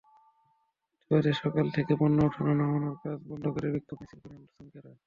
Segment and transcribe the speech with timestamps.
[0.95, 4.91] প্রতিবাদে সকাল থেকে পণ্য ওঠানো-নামানোর কাজ বন্ধ করে বিক্ষোভ মিছিল করেন শ্রমিকেরা।